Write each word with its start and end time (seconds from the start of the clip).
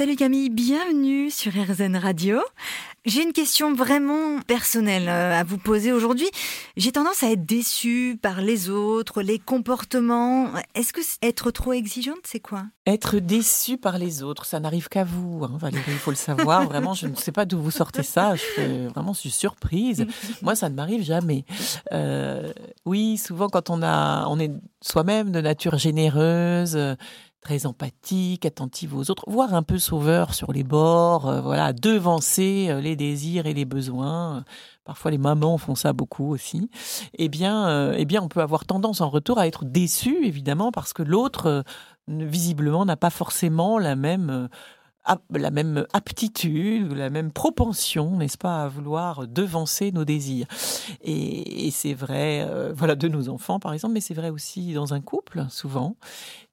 Salut 0.00 0.16
Camille, 0.16 0.48
bienvenue 0.48 1.30
sur 1.30 1.52
RZN 1.52 1.94
Radio. 1.94 2.38
J'ai 3.04 3.22
une 3.22 3.34
question 3.34 3.74
vraiment 3.74 4.40
personnelle 4.46 5.10
euh, 5.10 5.38
à 5.38 5.44
vous 5.44 5.58
poser 5.58 5.92
aujourd'hui. 5.92 6.28
J'ai 6.78 6.90
tendance 6.90 7.22
à 7.22 7.30
être 7.30 7.44
déçue 7.44 8.18
par 8.20 8.40
les 8.40 8.70
autres, 8.70 9.20
les 9.20 9.38
comportements. 9.38 10.48
Est-ce 10.74 10.94
que 10.94 11.02
être 11.20 11.50
trop 11.50 11.74
exigeante, 11.74 12.20
c'est 12.24 12.40
quoi? 12.40 12.62
Être 12.86 13.18
déçue 13.18 13.76
par 13.76 13.98
les 13.98 14.22
autres, 14.22 14.46
ça 14.46 14.58
n'arrive 14.58 14.88
qu'à 14.88 15.04
vous, 15.04 15.44
hein, 15.44 15.58
Valérie, 15.58 15.92
il 15.92 15.98
faut 15.98 16.12
le 16.12 16.16
savoir. 16.16 16.64
Vraiment, 16.68 16.94
je 16.94 17.06
ne 17.06 17.14
sais 17.14 17.32
pas 17.32 17.44
d'où 17.44 17.60
vous 17.60 17.70
sortez 17.70 18.02
ça. 18.02 18.36
Je 18.36 18.88
vraiment, 18.88 19.12
suis 19.12 19.30
surprise. 19.30 20.06
Moi, 20.40 20.54
ça 20.54 20.70
ne 20.70 20.76
m'arrive 20.76 21.02
jamais. 21.02 21.44
Euh, 21.92 22.54
oui, 22.86 23.18
souvent 23.18 23.50
quand 23.50 23.68
on 23.68 23.82
a, 23.82 24.26
on 24.28 24.40
est 24.40 24.50
soi-même 24.80 25.30
de 25.30 25.42
nature 25.42 25.76
généreuse 25.76 26.78
très 27.40 27.66
empathique, 27.66 28.44
attentive 28.44 28.94
aux 28.94 29.10
autres, 29.10 29.24
voire 29.26 29.54
un 29.54 29.62
peu 29.62 29.78
sauveur 29.78 30.34
sur 30.34 30.52
les 30.52 30.62
bords, 30.62 31.28
euh, 31.28 31.40
voilà, 31.40 31.72
devancer 31.72 32.66
euh, 32.68 32.80
les 32.80 32.96
désirs 32.96 33.46
et 33.46 33.54
les 33.54 33.64
besoins. 33.64 34.44
Parfois 34.84 35.10
les 35.10 35.18
mamans 35.18 35.56
font 35.56 35.74
ça 35.74 35.92
beaucoup 35.92 36.30
aussi. 36.30 36.70
Eh 37.14 37.28
bien, 37.28 37.68
euh, 37.68 37.94
eh 37.96 38.04
bien, 38.04 38.22
on 38.22 38.28
peut 38.28 38.42
avoir 38.42 38.66
tendance 38.66 39.00
en 39.00 39.08
retour 39.08 39.38
à 39.38 39.46
être 39.46 39.64
déçu, 39.64 40.26
évidemment, 40.26 40.70
parce 40.70 40.92
que 40.92 41.02
l'autre, 41.02 41.64
visiblement, 42.08 42.84
n'a 42.84 42.96
pas 42.96 43.10
forcément 43.10 43.78
la 43.78 43.96
même 43.96 44.48
la 45.30 45.50
même 45.50 45.86
aptitude, 45.94 46.92
la 46.92 47.08
même 47.08 47.32
propension, 47.32 48.18
n'est-ce 48.18 48.36
pas, 48.36 48.64
à 48.64 48.68
vouloir 48.68 49.26
devancer 49.26 49.92
nos 49.92 50.04
désirs. 50.04 50.46
Et, 51.02 51.70
c'est 51.72 51.94
vrai, 51.94 52.46
voilà, 52.74 52.94
de 52.94 53.08
nos 53.08 53.28
enfants 53.30 53.58
par 53.58 53.72
exemple, 53.72 53.94
mais 53.94 54.00
c'est 54.00 54.14
vrai 54.14 54.28
aussi 54.28 54.74
dans 54.74 54.92
un 54.92 55.00
couple 55.00 55.46
souvent. 55.48 55.96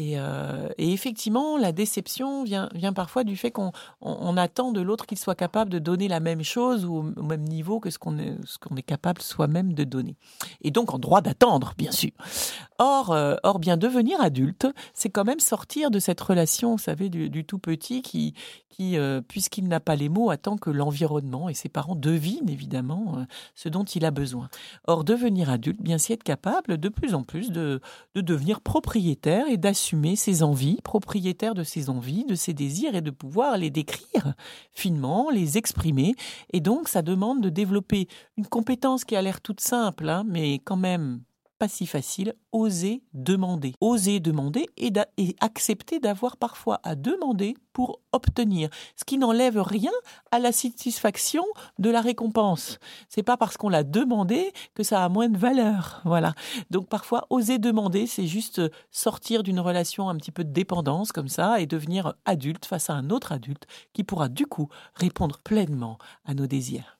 Euh, 0.00 0.68
et, 0.78 0.92
effectivement, 0.92 1.58
la 1.58 1.72
déception 1.72 2.44
vient, 2.44 2.68
parfois 2.94 3.24
du 3.24 3.36
fait 3.36 3.50
qu'on 3.50 3.72
on, 4.00 4.36
attend 4.36 4.70
de 4.70 4.80
l'autre 4.80 5.06
qu'il 5.06 5.18
soit 5.18 5.34
capable 5.34 5.70
de 5.70 5.78
donner 5.78 6.08
la 6.08 6.20
même 6.20 6.42
chose 6.42 6.84
ou 6.84 7.12
au 7.16 7.22
même 7.22 7.42
niveau 7.42 7.80
que 7.80 7.90
ce 7.90 7.98
qu'on 7.98 8.18
est, 8.18 8.36
ce 8.44 8.58
est 8.76 8.82
capable 8.82 9.20
soi-même 9.20 9.72
de 9.72 9.84
donner. 9.84 10.16
Et 10.62 10.70
donc 10.70 10.94
en 10.94 10.98
droit 10.98 11.20
d'attendre, 11.20 11.74
bien 11.76 11.90
sûr. 11.90 12.12
Or, 12.78 13.12
euh, 13.12 13.34
or 13.42 13.58
bien 13.58 13.76
devenir 13.76 14.20
adulte, 14.20 14.66
c'est 14.94 15.10
quand 15.10 15.24
même 15.24 15.40
sortir 15.40 15.90
de 15.90 15.98
cette 15.98 16.20
relation, 16.20 16.72
vous 16.72 16.78
savez, 16.78 17.08
du, 17.08 17.44
tout 17.44 17.58
petit 17.58 18.02
qui, 18.02 18.34
euh, 18.80 19.20
puisqu'il 19.20 19.66
n'a 19.66 19.80
pas 19.80 19.96
les 19.96 20.08
mots, 20.08 20.30
attend 20.30 20.56
que 20.56 20.70
l'environnement 20.70 21.48
et 21.48 21.54
ses 21.54 21.68
parents 21.68 21.96
devinent 21.96 22.48
évidemment 22.48 23.26
ce 23.56 23.68
dont 23.68 23.82
il 23.82 24.04
a 24.04 24.12
besoin. 24.12 24.48
Or, 24.86 25.02
devenir 25.02 25.50
adulte, 25.50 25.82
bien 25.82 25.98
c'est 25.98 26.12
être 26.12 26.22
capable 26.22 26.78
de 26.78 26.88
plus 26.88 27.14
en 27.14 27.24
plus 27.24 27.50
de, 27.50 27.80
de 28.14 28.20
devenir 28.20 28.60
propriétaire 28.60 29.48
et 29.48 29.56
d'assumer 29.56 29.87
ses 30.16 30.42
envies, 30.42 30.78
propriétaire 30.82 31.54
de 31.54 31.62
ses 31.62 31.90
envies, 31.90 32.24
de 32.24 32.34
ses 32.34 32.54
désirs 32.54 32.94
et 32.94 33.00
de 33.00 33.10
pouvoir 33.10 33.56
les 33.56 33.70
décrire 33.70 34.34
finement, 34.72 35.30
les 35.30 35.58
exprimer. 35.58 36.14
Et 36.52 36.60
donc, 36.60 36.88
ça 36.88 37.02
demande 37.02 37.40
de 37.40 37.48
développer 37.48 38.08
une 38.36 38.46
compétence 38.46 39.04
qui 39.04 39.16
a 39.16 39.22
l'air 39.22 39.40
toute 39.40 39.60
simple, 39.60 40.08
hein, 40.08 40.24
mais 40.26 40.54
quand 40.58 40.76
même 40.76 41.20
pas 41.58 41.68
si 41.68 41.86
facile, 41.86 42.34
oser 42.52 43.02
demander. 43.12 43.74
Oser 43.80 44.20
demander 44.20 44.66
et, 44.76 44.92
accepter 45.40 45.98
d'avoir 45.98 46.36
parfois 46.36 46.80
à 46.84 46.94
demander 46.94 47.54
pour 47.72 48.00
obtenir, 48.12 48.70
ce 48.96 49.04
qui 49.04 49.18
n'enlève 49.18 49.60
rien 49.60 49.92
à 50.30 50.38
la 50.38 50.52
satisfaction 50.52 51.44
de 51.78 51.90
la 51.90 52.00
récompense. 52.00 52.78
C'est 53.08 53.22
pas 53.22 53.36
parce 53.36 53.56
qu'on 53.56 53.68
l'a 53.68 53.84
demandé 53.84 54.52
que 54.74 54.82
ça 54.82 55.04
a 55.04 55.08
moins 55.08 55.28
de 55.28 55.38
valeur. 55.38 56.00
Voilà. 56.04 56.34
Donc 56.70 56.88
parfois 56.88 57.26
oser 57.30 57.58
demander, 57.58 58.06
c'est 58.06 58.26
juste 58.26 58.60
sortir 58.90 59.42
d'une 59.42 59.60
relation 59.60 60.08
un 60.08 60.16
petit 60.16 60.32
peu 60.32 60.44
de 60.44 60.52
dépendance 60.52 61.12
comme 61.12 61.28
ça 61.28 61.60
et 61.60 61.66
devenir 61.66 62.14
adulte 62.24 62.66
face 62.66 62.90
à 62.90 62.94
un 62.94 63.10
autre 63.10 63.32
adulte 63.32 63.66
qui 63.92 64.04
pourra 64.04 64.28
du 64.28 64.46
coup 64.46 64.68
répondre 64.94 65.38
pleinement 65.38 65.98
à 66.24 66.34
nos 66.34 66.46
désirs. 66.46 66.97